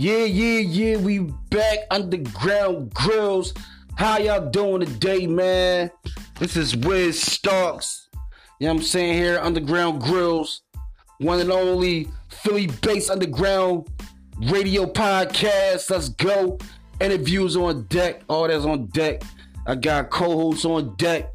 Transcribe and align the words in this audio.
Yeah, 0.00 0.26
yeah, 0.26 0.60
yeah, 0.60 0.96
we 0.98 1.18
back 1.50 1.78
underground 1.90 2.94
grillz. 2.94 3.52
How 3.96 4.18
y'all 4.18 4.48
doing 4.48 4.86
today, 4.86 5.26
man? 5.26 5.90
This 6.38 6.56
is 6.56 6.76
Wiz 6.76 7.20
Starks. 7.20 8.08
You 8.60 8.68
know 8.68 8.74
what 8.74 8.80
I'm 8.80 8.86
saying 8.86 9.14
here, 9.14 9.40
Underground 9.40 10.00
Grillz. 10.00 10.60
One 11.18 11.40
and 11.40 11.50
only 11.50 12.06
Philly 12.28 12.68
based 12.80 13.10
underground 13.10 13.88
radio 14.52 14.86
podcast. 14.86 15.90
Let's 15.90 16.10
go. 16.10 16.58
Interviews 17.00 17.56
on 17.56 17.82
deck. 17.86 18.22
All 18.28 18.46
that's 18.46 18.64
on 18.64 18.86
deck. 18.90 19.22
I 19.66 19.74
got 19.74 20.10
co-hosts 20.10 20.64
on 20.64 20.94
deck. 20.94 21.32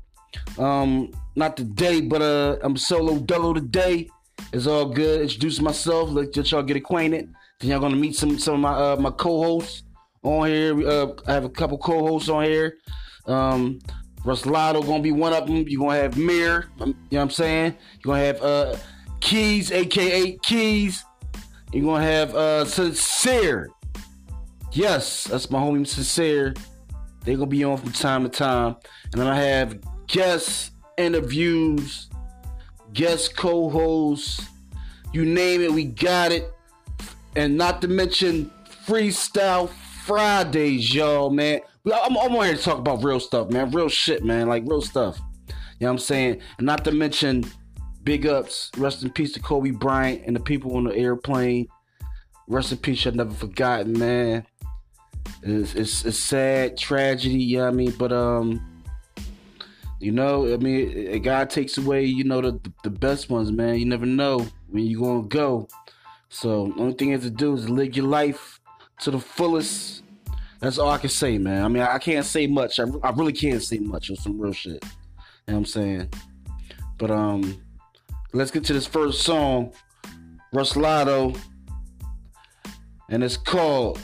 Um, 0.58 1.12
not 1.36 1.58
today, 1.58 2.00
but 2.00 2.22
uh 2.22 2.60
I'm 2.62 2.78
solo 2.78 3.20
dolo 3.20 3.56
today. 3.56 4.08
It's 4.54 4.68
all 4.68 4.86
good. 4.86 5.24
Introduce 5.24 5.60
myself, 5.60 6.12
let 6.12 6.34
y'all 6.50 6.64
get 6.64 6.78
acquainted. 6.78 7.30
Y'all 7.64 7.80
gonna 7.80 7.96
meet 7.96 8.14
some 8.14 8.38
some 8.38 8.56
of 8.56 8.60
my 8.60 8.74
uh, 8.74 8.96
my 8.98 9.12
co-hosts 9.12 9.84
on 10.22 10.48
here. 10.50 10.86
Uh, 10.86 11.14
I 11.26 11.32
have 11.32 11.46
a 11.46 11.50
couple 11.50 11.78
co-hosts 11.78 12.28
on 12.28 12.44
here. 12.44 12.78
Um, 13.26 13.80
Russ 14.26 14.46
Lotto 14.46 14.84
gonna 14.84 15.02
be 15.02 15.14
one 15.14 15.32
of 15.32 15.48
them. 15.48 15.64
You're 15.68 15.80
gonna 15.80 15.96
have 15.96 16.18
Mir. 16.18 16.68
Um, 16.82 16.90
you 16.90 16.94
know 16.94 16.96
what 17.10 17.22
I'm 17.22 17.30
saying? 17.30 17.78
You're 18.04 18.16
gonna 18.16 18.26
have 18.26 18.42
uh 18.42 18.76
Keys, 19.22 19.72
aka 19.72 20.38
Keys. 20.44 21.06
You're 21.72 21.86
gonna 21.86 22.04
have 22.04 22.36
uh 22.36 22.66
Sincere. 22.66 23.70
Yes, 24.74 25.24
that's 25.24 25.50
my 25.50 25.60
homie 25.60 25.88
Sincere. 25.88 26.54
They're 27.24 27.38
gonna 27.38 27.48
be 27.48 27.64
on 27.64 27.78
from 27.78 27.94
time 27.94 28.24
to 28.24 28.30
time. 28.30 28.76
And 29.14 29.22
then 29.22 29.28
I 29.28 29.40
have 29.40 29.80
guest 30.08 30.72
interviews, 30.98 32.10
guest 32.92 33.38
co-hosts, 33.38 34.46
you 35.14 35.24
name 35.24 35.62
it, 35.62 35.72
we 35.72 35.86
got 35.86 36.34
it 36.34 36.54
and 37.36 37.58
not 37.58 37.82
to 37.82 37.88
mention 37.88 38.52
Freestyle 38.86 39.70
Fridays, 40.06 40.94
y'all, 40.94 41.30
man. 41.30 41.62
I'm, 41.86 42.18
I'm 42.18 42.36
on 42.36 42.46
here 42.46 42.56
to 42.56 42.62
talk 42.62 42.78
about 42.78 43.04
real 43.04 43.20
stuff, 43.20 43.50
man. 43.50 43.72
Real 43.72 43.90
shit, 43.90 44.24
man. 44.24 44.48
Like 44.48 44.64
real 44.66 44.82
stuff. 44.82 45.20
You 45.48 45.54
know 45.82 45.88
what 45.88 45.92
I'm 45.92 46.00
saying? 46.00 46.42
And 46.58 46.66
not 46.66 46.84
to 46.86 46.92
mention 46.92 47.46
big 48.04 48.26
ups, 48.26 48.72
rest 48.78 49.04
in 49.04 49.10
peace 49.10 49.34
to 49.34 49.40
Kobe 49.40 49.72
Bryant 49.72 50.24
and 50.26 50.36
the 50.36 50.40
people 50.40 50.76
on 50.78 50.86
the 50.86 50.96
airplane. 50.96 51.68
Rest 52.48 52.72
in 52.72 52.78
peace, 52.78 53.08
I've 53.08 53.16
never 53.16 53.34
forgotten, 53.34 53.98
man. 53.98 54.46
It's, 55.42 55.76
it's, 55.76 56.06
it's 56.06 56.20
sad, 56.20 56.78
tragedy, 56.78 57.36
you 57.36 57.58
know 57.58 57.66
what 57.66 57.74
I 57.74 57.76
mean? 57.76 57.92
But, 57.92 58.12
um, 58.12 58.84
you 60.00 60.12
know, 60.12 60.54
I 60.54 60.58
mean, 60.58 61.22
God 61.22 61.50
takes 61.50 61.78
away, 61.78 62.04
you 62.04 62.26
know, 62.26 62.42
the, 62.42 62.60
the 62.84 62.90
best 62.90 63.30
ones, 63.30 63.52
man. 63.52 63.78
You 63.78 63.86
never 63.86 64.06
know 64.06 64.46
when 64.70 64.86
you're 64.86 65.00
going 65.00 65.24
to 65.24 65.30
go. 65.30 65.68
So 66.34 66.74
only 66.80 66.94
thing 66.94 67.10
you 67.10 67.14
have 67.14 67.22
to 67.22 67.30
do 67.30 67.54
is 67.54 67.70
live 67.70 67.96
your 67.96 68.08
life 68.08 68.60
to 69.02 69.12
the 69.12 69.20
fullest. 69.20 70.04
That's 70.60 70.80
all 70.80 70.90
I 70.90 70.98
can 70.98 71.12
say, 71.12 71.38
man. 71.38 71.64
I 71.64 71.68
mean, 71.68 71.84
I 71.84 72.00
can't 72.00 72.26
say 72.26 72.48
much. 72.48 72.80
I, 72.80 72.86
I 73.04 73.12
really 73.12 73.34
can't 73.34 73.62
say 73.62 73.78
much 73.78 74.10
on 74.10 74.16
some 74.16 74.40
real 74.42 74.52
shit. 74.52 74.74
You 74.74 74.80
know 74.80 75.54
what 75.54 75.54
I'm 75.58 75.66
saying? 75.66 76.10
But 76.98 77.12
um, 77.12 77.62
let's 78.34 78.50
get 78.50 78.64
to 78.66 78.74
this 78.74 78.88
first 78.88 79.22
song, 79.22 79.74
Russ 80.52 80.76
Lotto, 80.76 81.34
and 83.10 83.24
it's 83.24 83.38
called 83.38 84.00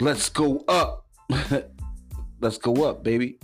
"Let's 0.00 0.28
Go 0.28 0.64
Up." 0.66 1.06
Let's 2.40 2.58
go 2.58 2.84
up, 2.84 3.04
baby. 3.04 3.38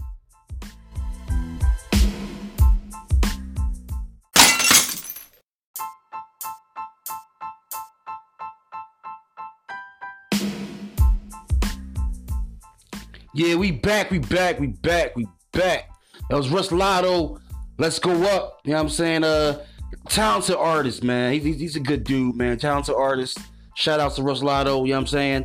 Yeah, 13.39 13.55
we 13.55 13.71
back, 13.71 14.11
we 14.11 14.19
back, 14.19 14.59
we 14.59 14.67
back, 14.67 15.15
we 15.15 15.25
back. 15.53 15.89
That 16.29 16.37
was 16.37 16.49
Russ 16.49 16.73
Lotto. 16.73 17.39
Let's 17.79 18.01
go 18.01 18.11
up. 18.25 18.59
You 18.65 18.73
know 18.73 18.79
what 18.79 18.83
I'm 18.83 18.89
saying? 18.89 19.23
Uh 19.23 19.65
talented 20.09 20.57
artist, 20.57 21.05
man. 21.05 21.35
He's, 21.35 21.61
he's 21.61 21.77
a 21.77 21.81
good 21.81 22.03
dude, 22.03 22.35
man. 22.35 22.59
Talented 22.59 22.97
artist. 22.97 23.39
Shout 23.77 24.01
out 24.01 24.17
to 24.17 24.25
Russ 24.25 24.43
Lotto, 24.43 24.83
you 24.83 24.91
know 24.91 24.97
what 24.97 25.03
I'm 25.03 25.07
saying? 25.07 25.45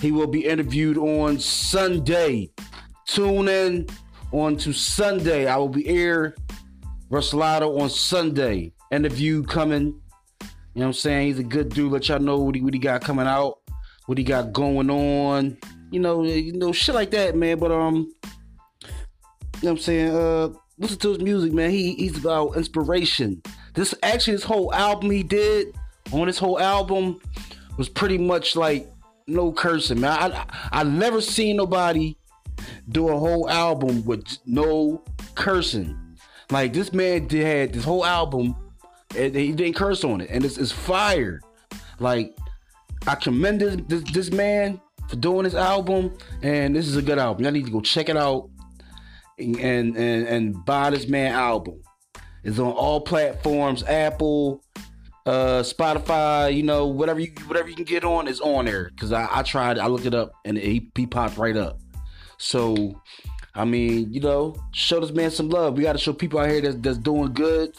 He 0.00 0.10
will 0.10 0.26
be 0.26 0.46
interviewed 0.46 0.98
on 0.98 1.38
Sunday. 1.38 2.50
Tune 3.06 3.46
in 3.46 3.86
on 4.32 4.56
to 4.56 4.72
Sunday. 4.72 5.46
I 5.46 5.58
will 5.58 5.68
be 5.68 5.84
here, 5.84 6.34
Russ 7.08 7.32
Lotto 7.32 7.78
on 7.78 7.88
Sunday. 7.88 8.72
Interview 8.90 9.44
coming. 9.44 9.84
You 9.84 9.94
know 10.40 10.48
what 10.74 10.86
I'm 10.86 10.92
saying? 10.92 11.28
He's 11.28 11.38
a 11.38 11.44
good 11.44 11.68
dude. 11.68 11.92
Let 11.92 12.08
y'all 12.08 12.18
know 12.18 12.38
what 12.38 12.56
he, 12.56 12.62
what 12.62 12.74
he 12.74 12.80
got 12.80 13.00
coming 13.00 13.28
out, 13.28 13.60
what 14.06 14.18
he 14.18 14.24
got 14.24 14.52
going 14.52 14.90
on 14.90 15.56
you 15.90 16.00
know, 16.00 16.22
you 16.24 16.52
know, 16.52 16.72
shit 16.72 16.94
like 16.94 17.10
that, 17.10 17.36
man. 17.36 17.58
But 17.58 17.72
um, 17.72 18.12
you 18.84 18.88
know 18.88 18.90
what 19.60 19.70
I'm 19.70 19.78
saying? 19.78 20.14
Uh, 20.14 20.48
listen 20.78 20.98
to 20.98 21.08
his 21.10 21.20
music, 21.20 21.52
man. 21.52 21.70
He 21.70 21.94
he's 21.94 22.18
about 22.18 22.56
inspiration. 22.56 23.42
This 23.74 23.94
actually, 24.02 24.34
this 24.34 24.44
whole 24.44 24.72
album 24.74 25.10
he 25.10 25.22
did 25.22 25.76
on 26.12 26.26
this 26.26 26.38
whole 26.38 26.58
album 26.58 27.20
was 27.76 27.88
pretty 27.88 28.18
much 28.18 28.56
like 28.56 28.90
no 29.26 29.52
cursing, 29.52 30.00
man. 30.00 30.10
I 30.10 30.36
I, 30.36 30.80
I 30.80 30.84
never 30.84 31.20
seen 31.20 31.56
nobody 31.56 32.16
do 32.90 33.08
a 33.08 33.18
whole 33.18 33.48
album 33.48 34.04
with 34.04 34.38
no 34.46 35.02
cursing. 35.34 35.96
Like 36.50 36.72
this 36.72 36.92
man 36.92 37.26
did 37.26 37.46
had 37.46 37.72
this 37.72 37.84
whole 37.84 38.04
album 38.04 38.56
and 39.16 39.34
he 39.34 39.52
didn't 39.52 39.76
curse 39.76 40.04
on 40.04 40.20
it, 40.20 40.30
and 40.30 40.44
it's, 40.44 40.58
it's 40.58 40.72
fire. 40.72 41.40
Like 41.98 42.36
I 43.06 43.14
commend 43.14 43.60
this, 43.60 43.76
this, 43.86 44.12
this 44.12 44.30
man 44.30 44.80
for 45.08 45.16
doing 45.16 45.44
this 45.44 45.54
album, 45.54 46.12
and 46.42 46.76
this 46.76 46.86
is 46.86 46.96
a 46.96 47.02
good 47.02 47.18
album. 47.18 47.44
Y'all 47.44 47.52
need 47.52 47.64
to 47.64 47.72
go 47.72 47.80
check 47.80 48.08
it 48.08 48.16
out 48.16 48.50
and 49.38 49.96
and 49.96 49.96
and, 49.96 50.64
buy 50.64 50.90
this 50.90 51.08
man 51.08 51.32
album. 51.32 51.80
It's 52.44 52.58
on 52.58 52.72
all 52.72 53.00
platforms, 53.00 53.82
Apple, 53.84 54.62
uh, 55.26 55.62
Spotify, 55.62 56.54
you 56.54 56.62
know, 56.62 56.86
whatever 56.86 57.20
you 57.20 57.32
whatever 57.46 57.68
you 57.68 57.74
can 57.74 57.84
get 57.84 58.04
on 58.04 58.28
is 58.28 58.40
on 58.40 58.66
there. 58.66 58.90
Cause 58.98 59.12
I, 59.12 59.28
I 59.30 59.42
tried, 59.42 59.78
I 59.78 59.86
looked 59.86 60.06
it 60.06 60.14
up, 60.14 60.32
and 60.44 60.56
he, 60.56 60.90
he 60.94 61.06
popped 61.06 61.36
right 61.36 61.56
up. 61.56 61.80
So, 62.38 63.00
I 63.54 63.64
mean, 63.64 64.12
you 64.12 64.20
know, 64.20 64.56
show 64.72 65.00
this 65.00 65.10
man 65.10 65.30
some 65.30 65.48
love. 65.48 65.76
We 65.76 65.82
got 65.82 65.92
to 65.92 65.98
show 65.98 66.12
people 66.12 66.38
out 66.38 66.48
here 66.48 66.60
that's, 66.60 66.76
that's 66.76 66.98
doing 66.98 67.32
good, 67.32 67.74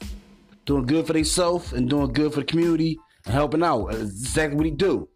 doing 0.65 0.85
good 0.85 1.07
for 1.07 1.13
themselves, 1.13 1.73
and 1.73 1.89
doing 1.89 2.11
good 2.11 2.33
for 2.33 2.41
the 2.41 2.45
community 2.45 2.99
and 3.25 3.33
helping 3.33 3.63
out. 3.63 3.91
That's 3.91 4.01
exactly 4.01 4.57
what 4.57 4.65
he 4.65 4.71
do. 4.71 5.07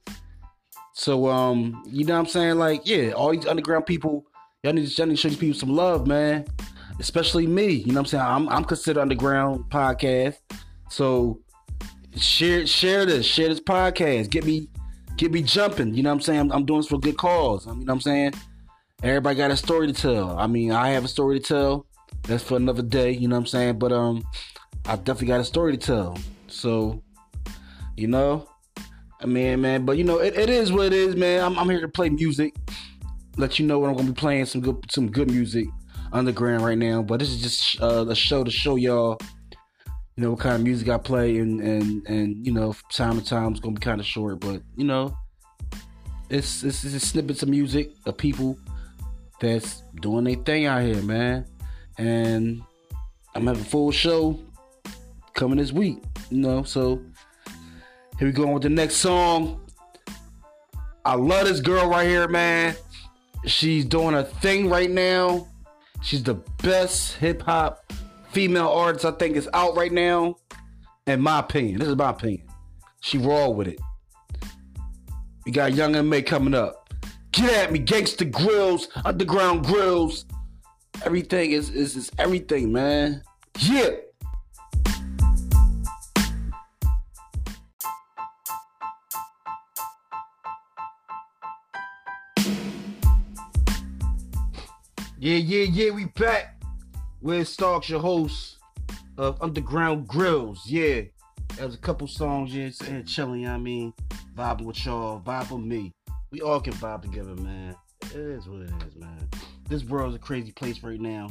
So 0.93 1.27
um, 1.27 1.83
you 1.87 2.05
know 2.05 2.13
what 2.13 2.19
I'm 2.21 2.25
saying? 2.27 2.57
Like, 2.57 2.81
yeah, 2.85 3.11
all 3.11 3.31
these 3.31 3.47
underground 3.47 3.85
people, 3.85 4.25
y'all 4.63 4.73
need 4.73 4.87
to, 4.87 4.93
y'all 4.95 5.07
need 5.07 5.15
to 5.15 5.21
show 5.21 5.29
these 5.29 5.37
people 5.37 5.59
some 5.59 5.75
love, 5.75 6.07
man. 6.07 6.45
Especially 6.99 7.47
me. 7.47 7.67
You 7.67 7.87
know 7.87 7.93
what 7.93 7.99
I'm 7.99 8.05
saying? 8.05 8.23
I'm 8.23 8.49
I'm 8.49 8.63
considered 8.63 9.01
underground 9.01 9.65
podcast. 9.69 10.37
So 10.89 11.39
share 12.15 12.67
share 12.67 13.05
this, 13.05 13.25
share 13.25 13.49
this 13.49 13.59
podcast. 13.59 14.29
Get 14.29 14.45
me 14.45 14.69
get 15.17 15.31
me 15.31 15.41
jumping. 15.41 15.95
You 15.95 16.03
know 16.03 16.11
what 16.11 16.15
I'm 16.15 16.21
saying? 16.21 16.39
I'm, 16.39 16.51
I'm 16.51 16.65
doing 16.65 16.81
this 16.81 16.87
for 16.87 16.99
good 16.99 17.17
cause. 17.17 17.67
I 17.67 17.71
mean, 17.71 17.81
you 17.81 17.85
know 17.87 17.93
what 17.93 17.97
I'm 17.97 18.01
saying? 18.01 18.33
Everybody 19.01 19.35
got 19.35 19.51
a 19.51 19.57
story 19.57 19.87
to 19.87 19.93
tell. 19.93 20.37
I 20.37 20.47
mean, 20.47 20.71
I 20.71 20.89
have 20.89 21.03
a 21.03 21.07
story 21.07 21.39
to 21.39 21.45
tell. 21.45 21.87
That's 22.23 22.43
for 22.43 22.55
another 22.55 22.83
day, 22.83 23.11
you 23.11 23.27
know 23.27 23.35
what 23.35 23.41
I'm 23.41 23.47
saying? 23.47 23.79
But 23.79 23.91
um 23.91 24.23
I 24.85 24.95
definitely 24.95 25.27
got 25.27 25.39
a 25.39 25.45
story 25.45 25.75
to 25.75 25.85
tell. 25.85 26.17
So, 26.47 27.01
you 27.97 28.07
know, 28.07 28.47
I 29.23 29.25
mean, 29.25 29.61
man, 29.61 29.85
but 29.85 29.97
you 29.97 30.03
know, 30.03 30.19
it, 30.19 30.37
it 30.37 30.49
is 30.49 30.71
what 30.71 30.87
it 30.87 30.93
is, 30.93 31.15
man. 31.15 31.43
I'm, 31.43 31.57
I'm 31.57 31.69
here 31.69 31.79
to 31.79 31.87
play 31.87 32.09
music, 32.09 32.53
let 33.37 33.57
you 33.57 33.65
know 33.65 33.79
what 33.79 33.89
I'm 33.89 33.95
gonna 33.95 34.09
be 34.09 34.13
playing 34.13 34.45
some 34.45 34.59
good 34.59 34.83
some 34.91 35.09
good 35.09 35.31
music 35.31 35.67
underground 36.11 36.65
right 36.65 36.77
now. 36.77 37.01
But 37.01 37.19
this 37.21 37.29
is 37.29 37.41
just 37.41 37.81
uh, 37.81 38.05
a 38.07 38.15
show 38.15 38.43
to 38.43 38.51
show 38.51 38.75
y'all, 38.75 39.17
you 40.17 40.23
know, 40.23 40.31
what 40.31 40.41
kind 40.41 40.55
of 40.55 40.61
music 40.61 40.89
I 40.89 40.97
play, 40.97 41.37
and 41.37 41.61
and 41.61 42.05
and 42.07 42.45
you 42.45 42.51
know, 42.51 42.75
time 42.91 43.17
to 43.17 43.25
time 43.25 43.51
it's 43.51 43.61
gonna 43.61 43.75
be 43.75 43.81
kind 43.81 44.01
of 44.01 44.05
short, 44.05 44.41
but 44.41 44.61
you 44.75 44.83
know, 44.83 45.17
it's 46.29 46.63
it's, 46.63 46.83
it's 46.83 47.07
snippets 47.07 47.43
of 47.43 47.49
music 47.49 47.91
of 48.05 48.17
people 48.17 48.57
that's 49.39 49.83
doing 50.01 50.25
their 50.25 50.35
thing 50.35 50.65
out 50.65 50.83
here, 50.83 51.01
man. 51.01 51.45
And 51.97 52.61
I'm 53.35 53.47
having 53.47 53.61
a 53.61 53.65
full 53.65 53.91
show 53.91 54.37
coming 55.33 55.59
this 55.59 55.71
week, 55.71 56.03
you 56.29 56.39
know, 56.39 56.63
so 56.63 57.01
here 58.19 58.27
we 58.27 58.31
go 58.31 58.47
with 58.47 58.63
the 58.63 58.69
next 58.69 58.95
song. 58.95 59.59
I 61.05 61.15
love 61.15 61.47
this 61.47 61.59
girl 61.59 61.89
right 61.89 62.07
here, 62.07 62.27
man. 62.27 62.75
She's 63.45 63.85
doing 63.85 64.15
a 64.15 64.23
thing 64.23 64.69
right 64.69 64.89
now. 64.89 65.47
She's 66.01 66.23
the 66.23 66.35
best 66.61 67.15
hip 67.17 67.41
hop 67.41 67.91
female 68.31 68.67
artist 68.69 69.05
I 69.05 69.11
think 69.11 69.35
is 69.35 69.49
out 69.53 69.75
right 69.75 69.91
now. 69.91 70.35
In 71.07 71.21
my 71.21 71.39
opinion, 71.39 71.79
this 71.79 71.89
is 71.89 71.95
my 71.95 72.09
opinion. 72.09 72.47
She 73.01 73.17
raw 73.17 73.49
with 73.49 73.67
it. 73.67 73.79
We 75.45 75.51
got 75.51 75.73
Young 75.73 75.95
M.A 75.95 76.21
coming 76.21 76.53
up. 76.53 76.93
Get 77.31 77.51
at 77.51 77.71
me, 77.71 77.79
gangster 77.79 78.25
grills, 78.25 78.87
underground 79.03 79.65
grillz. 79.65 80.25
Everything 81.03 81.51
is 81.51 81.69
is, 81.69 81.95
is 81.95 82.11
everything, 82.17 82.71
man. 82.71 83.23
Yeah. 83.59 83.89
Yeah, 95.23 95.37
yeah, 95.37 95.63
yeah, 95.71 95.91
we 95.91 96.03
back. 96.03 96.61
Wiz 97.21 97.47
Starks, 97.47 97.87
your 97.87 98.01
host 98.01 98.57
of 99.17 99.41
Underground 99.41 100.05
Grillz. 100.05 100.57
Yeah. 100.65 101.03
There's 101.55 101.75
a 101.75 101.77
couple 101.77 102.07
songs, 102.07 102.53
yeah, 102.53 102.71
and 102.89 103.07
chilling, 103.07 103.39
you 103.39 103.47
know 103.47 103.53
I 103.53 103.57
mean? 103.57 103.93
Vibing 104.37 104.65
with 104.65 104.85
y'all, 104.85 105.21
vibe 105.21 105.49
with 105.49 105.63
me. 105.63 105.93
We 106.31 106.41
all 106.41 106.59
can 106.59 106.73
vibe 106.73 107.03
together, 107.03 107.35
man. 107.35 107.73
It 108.07 108.17
is 108.17 108.49
what 108.49 108.63
it 108.63 108.71
is, 108.85 108.97
man. 108.97 109.29
This 109.69 109.85
world 109.85 110.09
is 110.09 110.17
a 110.17 110.19
crazy 110.19 110.51
place 110.51 110.83
right 110.83 110.99
now. 110.99 111.29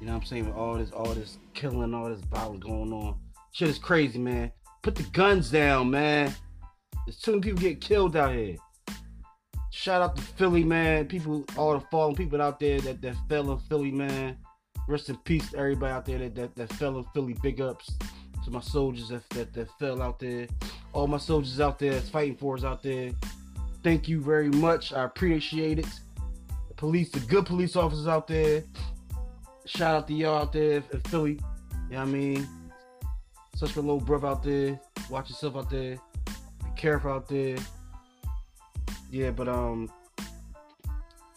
You 0.00 0.06
know 0.06 0.14
what 0.14 0.22
I'm 0.22 0.26
saying? 0.26 0.46
With 0.46 0.56
all 0.56 0.76
this, 0.76 0.90
all 0.90 1.12
this 1.12 1.36
killing, 1.52 1.92
all 1.92 2.08
this 2.08 2.22
violence 2.22 2.64
going 2.64 2.90
on. 2.90 3.16
Shit 3.52 3.68
is 3.68 3.78
crazy, 3.78 4.18
man. 4.18 4.50
Put 4.80 4.94
the 4.94 5.02
guns 5.02 5.50
down, 5.50 5.90
man. 5.90 6.34
There's 7.04 7.18
too 7.18 7.32
many 7.32 7.42
people 7.42 7.60
getting 7.60 7.80
killed 7.80 8.16
out 8.16 8.32
here. 8.32 8.56
Shout 9.76 10.02
out 10.02 10.14
to 10.14 10.22
Philly, 10.22 10.62
man. 10.62 11.06
People, 11.08 11.44
all 11.56 11.74
the 11.74 11.84
fallen 11.90 12.14
people 12.14 12.40
out 12.40 12.60
there 12.60 12.80
that, 12.82 13.02
that 13.02 13.16
fell 13.28 13.50
in 13.50 13.58
Philly, 13.58 13.90
man. 13.90 14.36
Rest 14.86 15.08
in 15.08 15.16
peace 15.16 15.50
to 15.50 15.58
everybody 15.58 15.92
out 15.92 16.06
there 16.06 16.18
that, 16.20 16.36
that, 16.36 16.54
that 16.54 16.72
fell 16.74 16.96
in 16.96 17.04
Philly. 17.12 17.34
Big 17.42 17.60
ups 17.60 17.90
to 18.44 18.52
my 18.52 18.60
soldiers 18.60 19.08
that, 19.08 19.28
that, 19.30 19.52
that 19.52 19.68
fell 19.80 20.00
out 20.00 20.20
there. 20.20 20.46
All 20.92 21.08
my 21.08 21.18
soldiers 21.18 21.60
out 21.60 21.80
there 21.80 21.94
that's 21.94 22.08
fighting 22.08 22.36
for 22.36 22.56
us 22.56 22.62
out 22.62 22.84
there. 22.84 23.10
Thank 23.82 24.06
you 24.06 24.20
very 24.20 24.48
much. 24.48 24.92
I 24.92 25.02
appreciate 25.02 25.80
it. 25.80 25.88
The 26.68 26.74
police, 26.76 27.10
the 27.10 27.18
good 27.20 27.44
police 27.44 27.74
officers 27.74 28.06
out 28.06 28.28
there. 28.28 28.62
Shout 29.66 29.96
out 29.96 30.06
to 30.06 30.14
y'all 30.14 30.42
out 30.42 30.52
there 30.52 30.84
in 30.92 31.00
Philly. 31.08 31.32
You 31.90 31.96
know 31.96 31.98
what 31.98 31.98
I 31.98 32.04
mean? 32.04 32.48
Such 33.56 33.74
a 33.74 33.80
little 33.80 34.00
brother 34.00 34.28
out 34.28 34.44
there. 34.44 34.80
Watch 35.10 35.30
yourself 35.30 35.56
out 35.56 35.68
there. 35.68 35.98
Be 36.26 36.70
careful 36.76 37.10
out 37.10 37.28
there 37.28 37.56
yeah, 39.14 39.30
but 39.30 39.46
um, 39.46 39.88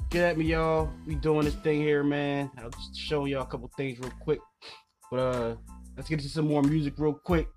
get 0.10 0.24
at 0.24 0.38
me, 0.38 0.46
y'all. 0.46 0.90
We 1.06 1.14
doing 1.14 1.46
this 1.46 1.54
thing 1.54 1.80
here, 1.80 2.04
man. 2.04 2.50
I'll 2.58 2.72
just 2.72 2.98
show 2.98 3.26
y'all 3.26 3.44
a 3.44 3.46
couple 3.46 3.70
things 3.78 4.00
real 4.00 4.12
quick. 4.20 4.40
But 5.12 5.20
uh, 5.20 5.56
let's 5.96 6.10
get 6.10 6.20
to 6.22 6.28
some 6.28 6.48
more 6.48 6.64
music 6.64 6.96
real 6.98 7.14
quick. 7.14 7.48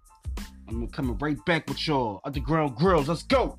I'm 0.69 0.87
coming 0.89 1.17
right 1.19 1.43
back 1.47 1.67
with 1.69 1.87
y'all. 1.87 2.21
Underground 2.23 2.77
Grillz, 2.77 3.09
let's 3.09 3.23
go. 3.23 3.59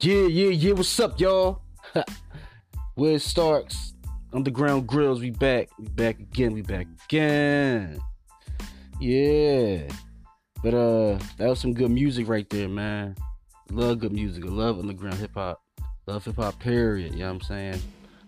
Yeah, 0.00 0.26
yeah, 0.26 0.48
yeah. 0.48 0.72
What's 0.72 0.98
up, 0.98 1.20
y'all? 1.20 1.62
Wiz 3.02 3.24
Starks? 3.24 3.94
Underground 4.32 4.86
Grillz, 4.86 5.18
we 5.18 5.30
back. 5.30 5.70
We 5.76 5.88
back 5.88 6.20
again. 6.20 6.52
We 6.52 6.62
back 6.62 6.86
again. 7.06 7.98
Yeah. 9.00 9.88
But 10.62 10.72
uh 10.72 11.18
that 11.36 11.48
was 11.48 11.58
some 11.58 11.74
good 11.74 11.90
music 11.90 12.28
right 12.28 12.48
there, 12.48 12.68
man. 12.68 13.16
Love 13.72 13.98
good 13.98 14.12
music. 14.12 14.44
I 14.44 14.50
love 14.50 14.78
underground 14.78 15.16
hip 15.16 15.32
hop. 15.34 15.60
Love 16.06 16.24
hip 16.24 16.36
hop 16.36 16.60
period, 16.60 17.14
you 17.14 17.18
know 17.18 17.26
what 17.26 17.34
I'm 17.34 17.40
saying? 17.40 17.82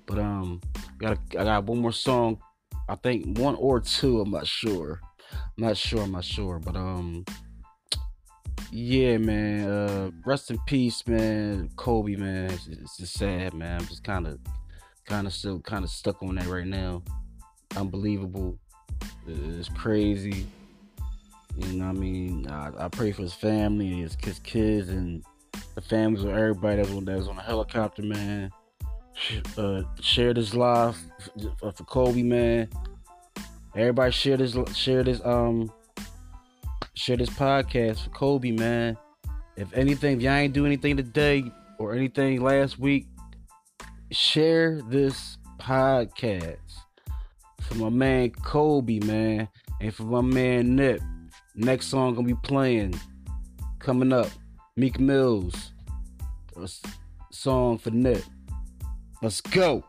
But 0.07 0.19
um 0.19 0.61
got 0.99 1.19
I 1.39 1.45
got 1.45 1.67
one 1.67 1.79
more 1.79 1.93
song. 1.93 2.39
I 2.89 2.97
think 2.97 3.39
one 3.39 3.55
or 3.55 3.79
two, 3.79 4.23
I'm 4.23 4.33
not 4.33 4.49
sure. 4.49 5.01
I'm 5.57 5.63
not 5.67 5.77
sure, 5.77 6.03
I'm 6.03 6.11
not 6.11 6.25
sure. 6.25 6.59
But 6.59 6.75
um 6.75 7.25
yeah, 8.73 9.19
man. 9.19 9.69
Uh, 9.69 10.11
rest 10.27 10.51
in 10.51 10.59
peace, 10.67 11.07
man. 11.07 11.71
Kobe, 11.77 12.17
man. 12.17 12.51
It's, 12.51 12.67
it's 12.67 12.97
just 12.97 13.15
sad, 13.15 13.55
man. 13.55 13.81
I'm 13.81 13.87
just 13.87 14.03
kind 14.03 14.27
of, 14.27 14.41
kind 15.05 15.27
of 15.27 15.33
still, 15.33 15.61
kind 15.61 15.85
of 15.85 15.91
stuck 15.91 16.23
on 16.23 16.37
that 16.37 16.47
right 16.47 16.67
now. 16.67 17.03
Unbelievable. 17.77 18.59
It's 19.27 19.69
crazy. 19.69 20.47
You 21.57 21.73
know, 21.75 21.87
what 21.87 21.97
I 21.97 21.99
mean, 21.99 22.49
I, 22.49 22.73
I 22.79 22.89
pray 22.89 23.13
for 23.13 23.23
his 23.23 23.35
family, 23.35 24.01
his, 24.01 24.17
his 24.23 24.39
kids, 24.41 24.89
and 24.89 25.25
the 25.75 25.81
families 25.81 26.25
of 26.25 26.31
everybody 26.31 26.77
that's 26.77 26.91
on 26.91 27.05
that's 27.05 27.29
on 27.29 27.37
the 27.37 27.43
helicopter, 27.43 28.03
man. 28.03 28.51
Uh, 29.57 29.85
share 30.01 30.35
this 30.35 30.55
life 30.55 30.99
for, 31.61 31.71
for 31.71 31.85
Kobe, 31.85 32.25
man. 32.25 32.69
Everybody 33.77 34.11
share 34.11 34.37
this, 34.37 34.57
share 34.77 35.05
this, 35.05 35.25
um, 35.25 35.73
share 36.95 37.17
this 37.17 37.31
podcast 37.31 38.03
for 38.03 38.11
Kobe, 38.11 38.51
man. 38.51 38.97
If 39.57 39.73
anything, 39.73 40.17
if 40.17 40.23
y'all 40.23 40.33
ain't 40.33 40.53
do 40.53 40.67
anything 40.67 40.97
today 40.97 41.45
or 41.79 41.95
anything 41.95 42.43
last 42.43 42.81
week, 42.81 43.07
share 44.15 44.81
this 44.89 45.39
podcast 45.59 46.57
for 47.61 47.75
my 47.75 47.89
man 47.89 48.31
Kobe, 48.31 49.01
man, 49.01 49.49
and 49.81 49.95
for 49.95 50.05
my 50.05 50.21
man 50.21 50.77
Nip. 50.77 51.01
Next 51.57 51.89
song 51.89 52.15
gonna 52.15 52.27
be 52.27 52.35
playing 52.35 52.95
coming 53.81 54.13
up. 54.13 54.29
Meek 54.77 54.99
Mills, 55.01 55.73
uh, 56.57 56.63
a 56.63 56.69
song 57.33 57.79
for 57.79 57.91
Nip. 57.91 58.23
Let's 59.21 59.41
go. 59.41 59.85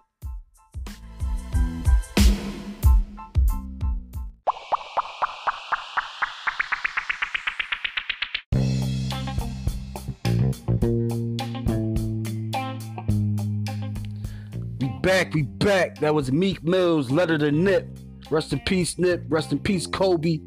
Back, 15.06 15.36
we 15.36 15.44
back. 15.44 16.00
That 16.00 16.16
was 16.16 16.31
Meek 16.31 16.63
Mills, 16.63 17.12
Letter 17.12 17.38
to 17.38 17.52
Nip. 17.52 17.88
Rest 18.31 18.54
in 18.54 18.60
peace, 18.62 18.98
Nip. 18.98 19.24
Rest 19.30 19.52
in 19.52 19.60
peace, 19.60 19.86
Kobe. 19.86 20.40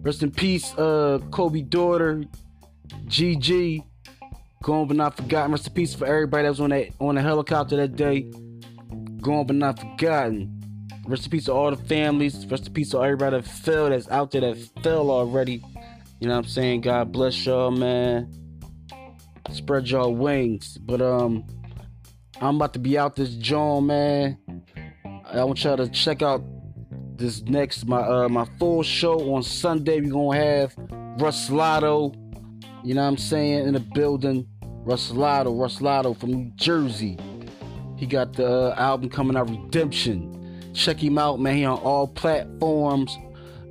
Rest 0.00 0.22
in 0.22 0.30
peace, 0.30 0.72
uh, 0.78 1.18
Kobe 1.30 1.60
daughter, 1.60 2.24
Gigi. 3.04 3.84
Gone 4.62 4.88
but 4.88 4.96
not 4.96 5.18
forgotten. 5.18 5.52
Rest 5.52 5.66
in 5.66 5.74
peace 5.74 5.94
for 5.94 6.06
everybody 6.06 6.44
that 6.44 6.48
was 6.48 6.60
on 6.60 6.70
that 6.70 6.88
on 6.98 7.16
the 7.16 7.20
helicopter 7.20 7.76
that 7.76 7.94
day. 7.94 8.22
Gone 9.20 9.46
but 9.46 9.56
not 9.56 9.78
forgotten. 9.78 10.62
Rest 11.06 11.26
in 11.26 11.30
peace 11.32 11.44
to 11.44 11.52
all 11.52 11.70
the 11.70 11.84
families. 11.84 12.46
Rest 12.46 12.68
in 12.68 12.72
peace 12.72 12.92
to 12.92 13.04
everybody 13.04 13.36
that 13.36 13.46
fell 13.46 13.90
that's 13.90 14.08
out 14.08 14.30
there 14.30 14.40
that 14.40 14.56
fell 14.82 15.10
already. 15.10 15.62
You 16.20 16.28
know 16.28 16.36
what 16.36 16.46
I'm 16.46 16.50
saying? 16.50 16.80
God 16.80 17.12
bless 17.12 17.44
y'all, 17.44 17.70
man. 17.70 18.32
Spread 19.50 19.90
y'all 19.90 20.14
wings. 20.14 20.78
But 20.78 21.02
um 21.02 21.44
I'm 22.40 22.56
about 22.56 22.72
to 22.72 22.78
be 22.78 22.96
out 22.96 23.16
this 23.16 23.34
joint, 23.34 23.86
man. 23.86 24.38
I 25.26 25.44
want 25.44 25.62
y'all 25.62 25.76
to 25.76 25.88
check 25.88 26.22
out 26.22 26.42
this 27.16 27.42
next 27.42 27.86
my 27.86 28.00
uh 28.00 28.28
my 28.30 28.46
full 28.58 28.82
show 28.82 29.34
on 29.34 29.42
Sunday. 29.42 30.00
We're 30.00 30.12
gonna 30.12 30.38
have 30.38 30.74
Russ 31.20 31.50
Lotto, 31.50 32.14
you 32.82 32.94
know 32.94 33.02
what 33.02 33.08
I'm 33.08 33.16
saying, 33.18 33.66
in 33.66 33.74
the 33.74 33.80
building. 33.80 34.48
Russ 34.62 35.10
Lotto, 35.10 35.54
Russ 35.54 35.82
Lotto 35.82 36.14
from 36.14 36.30
New 36.30 36.52
Jersey. 36.56 37.18
He 37.96 38.06
got 38.06 38.32
the 38.32 38.72
uh, 38.72 38.74
album 38.78 39.10
coming 39.10 39.36
out, 39.36 39.50
Redemption. 39.50 40.72
Check 40.72 40.96
him 41.02 41.18
out, 41.18 41.40
man. 41.40 41.56
He 41.56 41.64
on 41.66 41.78
all 41.80 42.08
platforms. 42.08 43.16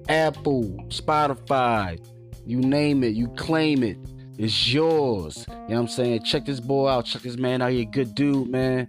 Apple, 0.07 0.63
Spotify, 0.89 1.99
you 2.45 2.57
name 2.57 3.03
it, 3.03 3.15
you 3.15 3.27
claim 3.29 3.83
it. 3.83 3.97
It's 4.39 4.73
yours. 4.73 5.45
You 5.49 5.53
know 5.53 5.63
what 5.67 5.79
I'm 5.79 5.87
saying? 5.89 6.23
Check 6.23 6.45
this 6.45 6.61
boy 6.61 6.87
out. 6.87 7.05
Check 7.05 7.23
this 7.23 7.35
man 7.35 7.61
out. 7.61 7.71
He 7.71 7.81
a 7.81 7.85
good 7.85 8.15
dude, 8.15 8.47
man. 8.49 8.87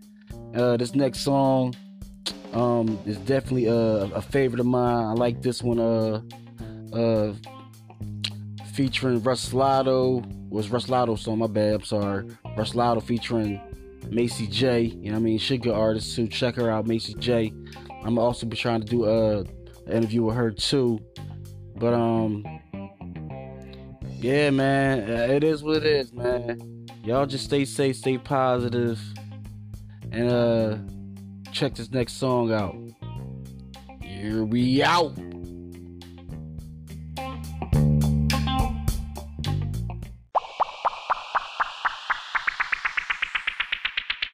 Uh, 0.55 0.77
this 0.77 0.95
next 0.95 1.23
song 1.23 1.75
um, 2.53 2.97
is 3.05 3.17
definitely 3.19 3.67
a, 3.67 3.75
a 3.75 4.23
favorite 4.23 4.61
of 4.61 4.67
mine. 4.67 5.07
I 5.07 5.13
like 5.15 5.43
this 5.43 5.61
one. 5.61 5.81
Uh, 5.81 6.23
uh, 6.93 7.35
featuring 8.75 9.21
Russ 9.25 9.53
Lotto. 9.53 10.23
Was 10.51 10.71
Russ 10.71 10.89
Lotto 10.89 11.17
song? 11.17 11.39
My 11.39 11.49
bad. 11.49 11.75
I'm 11.75 11.85
sorry. 11.85 12.29
Russ 12.57 12.77
Lotto 12.77 13.01
featuring 13.01 13.61
Macy 14.09 14.47
J. 14.47 14.83
You 14.83 15.07
know 15.07 15.15
what 15.15 15.17
I 15.17 15.23
mean? 15.23 15.39
She 15.39 15.59
good 15.59 15.75
artist 15.75 16.15
too. 16.15 16.29
Check 16.29 16.55
her 16.55 16.71
out, 16.71 16.87
Macy 16.87 17.15
J. 17.15 17.53
I'm 18.05 18.21
also 18.21 18.47
be 18.47 18.57
trying 18.57 18.83
to 18.83 18.87
do 18.87 19.05
a, 19.05 19.41
a 19.41 19.97
interview 19.97 20.23
with 20.23 20.37
her 20.37 20.53
too. 20.53 21.01
But 21.75 21.93
um, 21.93 22.60
yeah, 24.21 24.51
man, 24.51 25.09
it 25.09 25.43
is 25.43 25.63
what 25.63 25.79
it 25.79 25.87
is, 25.87 26.13
man. 26.13 26.87
Y'all 27.05 27.27
just 27.27 27.45
stay 27.45 27.65
safe, 27.65 27.97
stay 27.97 28.19
positive, 28.19 29.01
and 30.13 30.31
uh, 30.31 30.77
check 31.53 31.75
this 31.75 31.91
next 31.91 32.15
song 32.15 32.53
out. 32.53 32.77
Here 34.03 34.45
we 34.45 34.83
out. 34.83 35.17